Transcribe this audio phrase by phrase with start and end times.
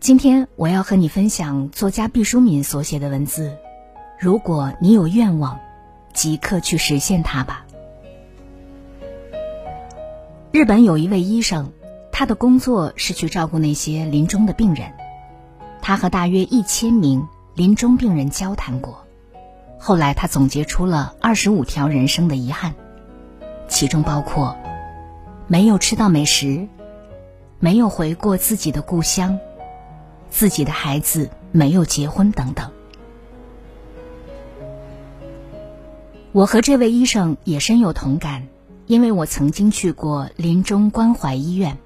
[0.00, 3.58] 今天我要和你分享作家毕淑敏所写的文字。
[4.18, 5.60] 如果你有愿望，
[6.14, 7.66] 即刻去实现它吧。
[10.52, 11.70] 日本有一位医生，
[12.10, 14.90] 他的工作是去照顾那些临终的病人。
[15.82, 19.04] 他和大约一千名临终病人交谈过，
[19.78, 22.74] 后来他总结出了二十五条人生的遗憾，
[23.68, 24.56] 其中包括
[25.46, 26.68] 没有吃到美食，
[27.58, 29.38] 没有回过自己的故乡。
[30.30, 32.70] 自己的孩子没有结婚等等，
[36.32, 38.46] 我和这位医生也深有同感，
[38.86, 41.78] 因为我曾经去过临终关怀医院，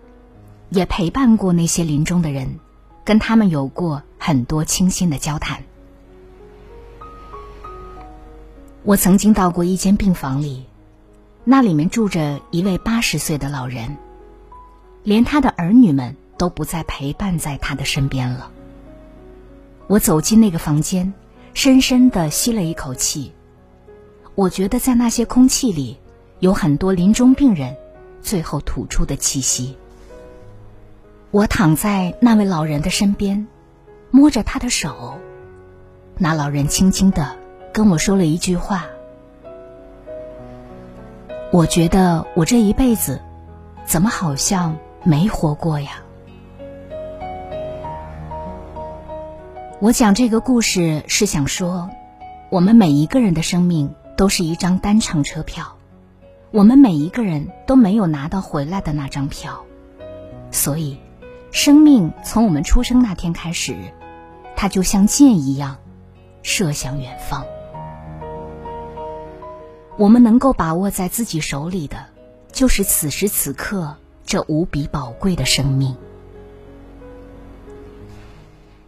[0.69, 2.61] 也陪伴过那些临终的人，
[3.03, 5.63] 跟他们有过很多倾心的交谈。
[8.83, 10.67] 我曾经到过一间病房里，
[11.43, 13.97] 那里面住着一位八十岁的老人，
[15.03, 16.15] 连他的儿女们。
[16.37, 18.51] 都不再陪伴在他的身边了。
[19.87, 21.13] 我走进那个房间，
[21.53, 23.33] 深深的吸了一口气。
[24.35, 25.99] 我觉得在那些空气里，
[26.41, 27.77] 有很多临终病人
[28.23, 29.77] 最后吐出的气息。
[31.31, 33.47] 我躺在那位老人的身边，
[34.11, 35.19] 摸着他的手，
[36.17, 37.37] 那老人轻轻的
[37.73, 38.87] 跟我说了一句话。
[41.51, 43.21] 我觉得我这一辈子，
[43.85, 46.04] 怎么好像没活过呀？
[49.85, 51.91] 我讲这个故事是想说，
[52.49, 55.77] 我们每一个人的生命都是一张单程车票，
[56.53, 59.63] 我们每一个人都没有拿到回来的那张票，
[60.51, 60.99] 所以，
[61.51, 63.77] 生命从我们出生那天开始，
[64.57, 65.77] 它就像箭一样，
[66.43, 67.45] 射向远方。
[69.99, 72.07] 我们能够把握在自己手里的，
[72.51, 75.95] 就是此时此刻这无比宝贵的生命。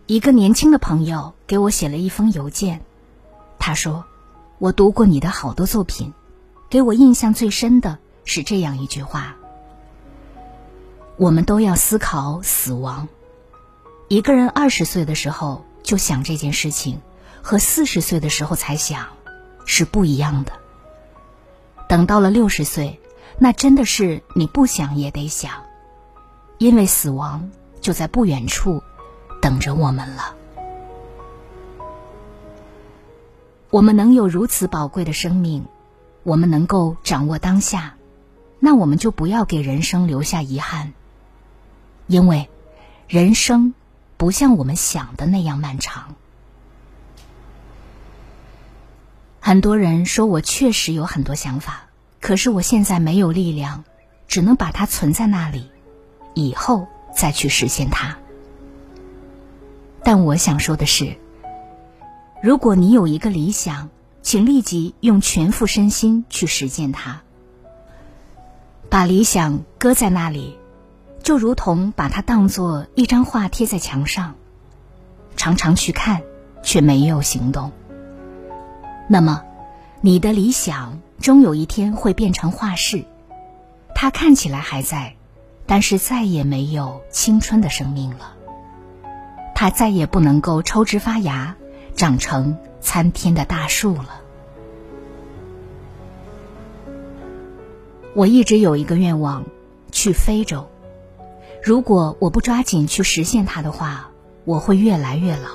[0.07, 2.81] 一个年轻的朋友给我写了一封邮件，
[3.59, 4.05] 他说
[4.59, 6.15] ：“我读过你的好多作品，
[6.71, 9.35] 给我印象最深的是这样一句话：
[11.17, 13.09] 我们都要思考死亡。
[14.07, 17.01] 一个人二十岁的时候就想这件事情，
[17.43, 19.09] 和四十岁的时候才想，
[19.65, 20.53] 是不一样的。
[21.89, 23.01] 等到了六十岁，
[23.41, 25.65] 那真的是你不想也得想，
[26.59, 27.51] 因为死亡
[27.81, 28.85] 就在不远处。”
[29.47, 30.35] 等着我们了。
[33.71, 35.67] 我们能有如此宝贵的生命，
[36.25, 37.95] 我们能够掌握当下，
[38.59, 40.95] 那我们就不要给人生留下遗憾。
[42.09, 42.51] 因为，
[43.07, 43.73] 人生
[44.17, 46.17] 不像我们想的那样漫长。
[49.39, 51.85] 很多人说我确实有很多想法，
[52.21, 53.85] 可是我现在没有力量，
[54.27, 55.71] 只能把它存在那里，
[56.35, 58.19] 以后再去实现它。
[60.07, 61.17] 但我想说的是，
[62.41, 63.91] 如果你有一个理想，
[64.23, 67.23] 请立即用全副身心去实践它。
[68.89, 70.57] 把理想搁在那里，
[71.25, 74.35] 就如同把它当做一张画贴在墙上，
[75.37, 76.23] 常常去看，
[76.63, 77.73] 却没有行动。
[79.09, 79.43] 那么，
[80.03, 83.05] 你的理想终有一天会变成画室，
[83.93, 85.17] 它看起来还在，
[85.67, 88.36] 但是再也没有青春的生命了。
[89.59, 91.57] 它再也不能够抽枝发芽，
[91.95, 94.21] 长成参天的大树了。
[98.15, 99.47] 我一直有一个愿望，
[99.91, 100.69] 去非洲。
[101.65, 104.11] 如果我不抓紧去实现它的话，
[104.45, 105.49] 我会越来越老，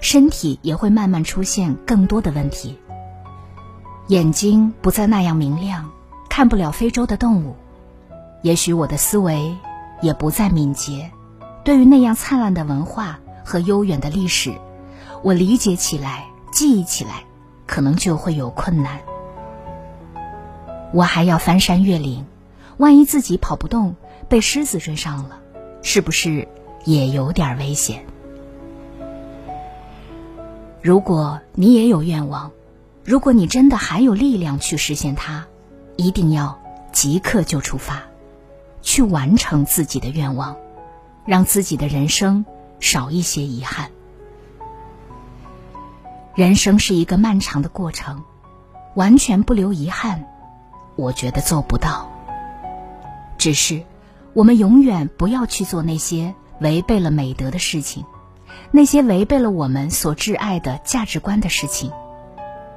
[0.00, 2.78] 身体也会慢慢出现更多的问题。
[4.06, 5.90] 眼睛不再那样明亮，
[6.30, 7.56] 看不了非洲的动物。
[8.42, 9.52] 也许我的思维
[10.00, 11.10] 也不再敏捷。
[11.66, 14.54] 对于那样灿烂的文化和悠远的历史，
[15.24, 17.24] 我理解起来、记忆起来，
[17.66, 19.00] 可能就会有困难。
[20.92, 22.24] 我还要翻山越岭，
[22.76, 23.96] 万一自己跑不动，
[24.28, 25.40] 被狮子追上了，
[25.82, 26.46] 是不是
[26.84, 28.06] 也有点危险？
[30.80, 32.52] 如果你也有愿望，
[33.02, 35.44] 如果你真的还有力量去实现它，
[35.96, 36.60] 一定要
[36.92, 38.04] 即刻就出发，
[38.82, 40.56] 去完成自己的愿望，
[41.26, 42.44] 让自己的人生
[42.80, 43.90] 少一些遗憾。
[46.34, 48.22] 人生是一个漫长的过程，
[48.94, 50.24] 完全不留遗憾，
[50.94, 52.10] 我觉得做不到。
[53.38, 53.82] 只是，
[54.34, 58.04] 我们永远不要去做那些违背了美德的事情，
[58.70, 61.90] 那些违背了我们所挚爱的价值观的事情，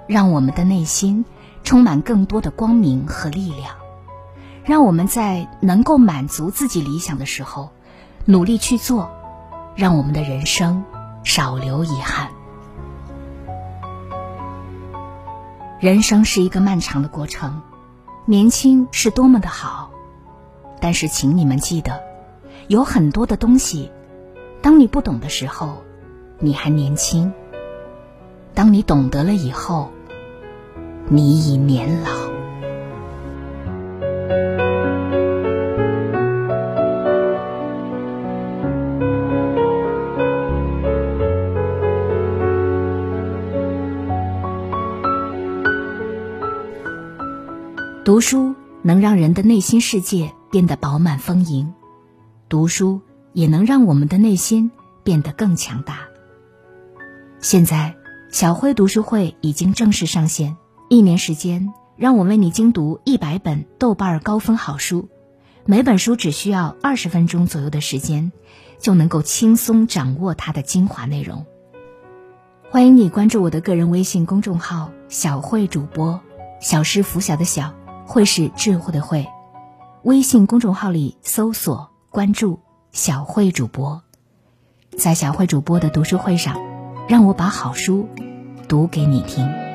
[0.07, 1.25] 让我们的内心
[1.63, 3.75] 充满更多的光明和力量。
[4.63, 7.72] 让我们在能够满足自己理想的时候，
[8.30, 9.10] 努力去做，
[9.76, 10.84] 让我们的人生
[11.24, 12.30] 少留遗憾。
[15.80, 17.64] 人生是一个漫长的过程，
[18.26, 19.90] 年轻是多么的好，
[20.80, 22.04] 但是请你们记得，
[22.68, 23.92] 有很多的东西，
[24.62, 25.81] 当你不懂的时候，
[26.38, 27.31] 你还年轻；
[28.54, 29.90] 当你懂得了以后，
[31.08, 32.29] 你已年老。
[48.09, 51.75] 读书能让人的内心世界变得饱满丰盈，
[52.50, 53.01] 读书
[53.33, 54.71] 也能让我们的内心
[55.03, 56.07] 变得更强大。
[57.39, 57.95] 现在，
[58.31, 60.57] 小辉读书会已经正式上线，
[60.89, 65.07] 一年时间，让我为你精读一百本豆瓣高分好书，
[65.65, 68.31] 每本书只需要二十分钟左右的时间，
[68.79, 71.45] 就能够轻松掌握它的精华内容。
[72.71, 76.19] 欢迎你关注我的个人微信公众号“小慧主播”，
[76.59, 77.75] 小是拂晓的小。
[78.09, 79.27] 会是智慧的慧，
[80.01, 82.59] 微信公众号里搜索关注
[82.91, 84.01] 小慧主播，
[84.97, 86.57] 在小慧主播的读书会上，
[87.07, 88.09] 让我把好书
[88.67, 89.69] 读给你听。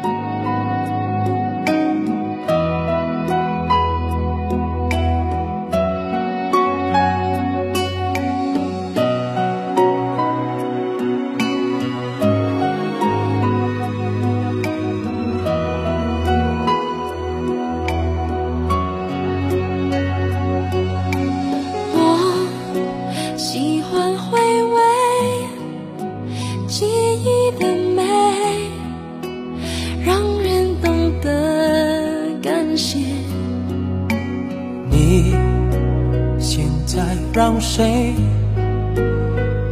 [37.35, 38.15] 让谁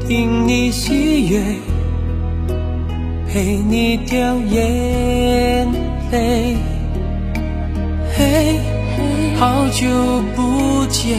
[0.01, 1.41] 听你喜悦，
[3.33, 5.69] 陪你掉眼
[6.11, 6.57] 泪？
[8.17, 8.59] 嘿，
[9.39, 9.87] 好久
[10.35, 11.17] 不见，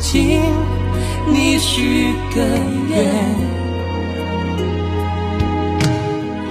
[0.00, 0.40] 请
[1.26, 2.40] 你许个
[2.90, 3.12] 愿，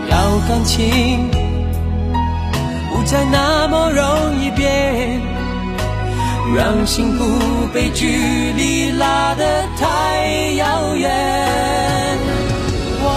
[0.09, 1.29] 要感情
[2.91, 4.18] 不再那么容易变。
[6.55, 8.07] 让幸福被距
[8.53, 9.45] 离拉得
[9.77, 11.09] 太遥远。
[13.01, 13.07] 我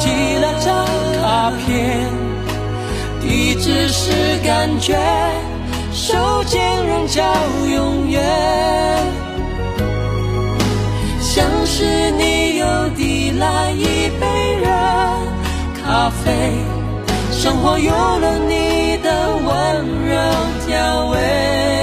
[0.00, 0.86] 寄了张
[1.20, 2.08] 卡片，
[3.20, 4.98] 地址是感觉，
[5.92, 7.22] 手间仍叫
[7.72, 8.22] 永远。
[11.20, 14.66] 像是你又递来一杯热
[15.82, 16.32] 咖啡，
[17.30, 20.14] 生活有了你的温柔
[20.66, 21.73] 调味。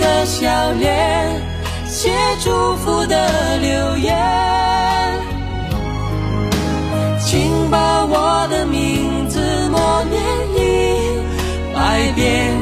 [0.00, 1.40] 的笑脸，
[1.86, 2.10] 写
[2.42, 4.16] 祝福的留言，
[7.20, 10.22] 请把我的名字默念
[10.56, 12.56] 一百遍，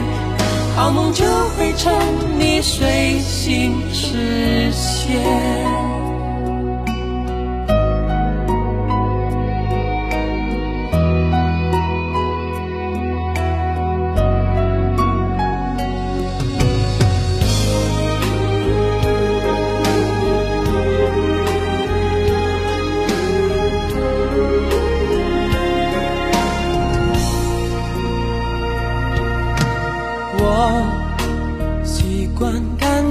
[0.76, 1.24] 好梦就
[1.56, 1.92] 会趁
[2.38, 5.69] 你睡醒实现。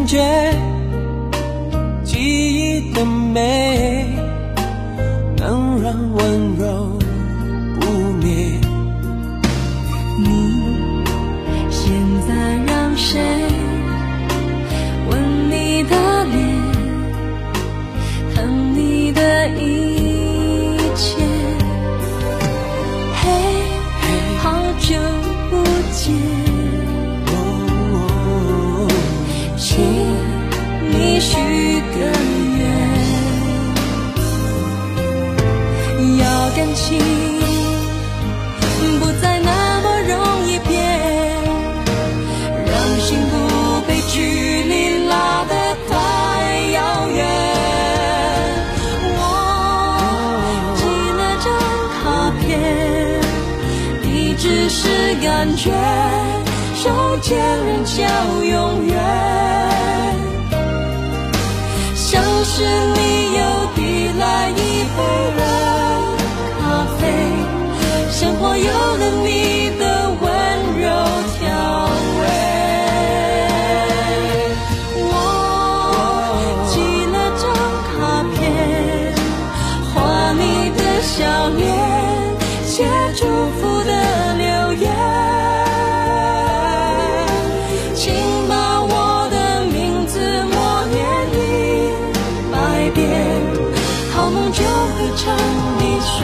[0.10, 0.18] 觉
[2.04, 3.69] 记忆的美。
[36.60, 37.00] 感情
[39.00, 40.78] 不再那么容易变，
[42.66, 44.20] 让幸福被距
[44.64, 45.56] 离拉得
[45.88, 45.94] 太
[46.74, 47.18] 遥远。
[49.16, 49.18] 我
[50.76, 50.82] 寄
[51.16, 51.48] 了张
[51.96, 52.04] 卡
[52.42, 52.44] 片，
[54.04, 55.72] 地址是感觉，
[56.76, 56.84] 手
[57.22, 58.04] 牵人叫
[58.44, 58.94] 永远，
[61.96, 62.52] 像是
[62.96, 62.98] 你
[63.38, 63.40] 又
[63.78, 63.80] 递
[64.20, 64.98] 来一杯
[65.38, 65.40] 热，
[68.20, 70.28] 生活有了你的温
[70.78, 70.90] 柔
[71.40, 71.48] 调
[72.20, 72.22] 味。
[75.08, 75.08] 我
[76.68, 76.74] 寄
[77.14, 77.42] 了张
[77.88, 77.90] 卡
[78.36, 78.38] 片，
[79.94, 79.96] 画
[80.34, 80.44] 你
[80.76, 81.16] 的笑
[81.56, 81.64] 脸，
[82.66, 82.84] 写
[83.16, 83.24] 祝
[83.56, 83.92] 福的
[84.36, 84.84] 留言，
[87.96, 88.04] 请
[88.50, 91.00] 把我的名字默念
[91.32, 91.38] 一
[92.52, 92.54] 百
[92.94, 93.08] 遍，
[94.14, 95.24] 好梦就会成
[95.80, 96.18] 你睡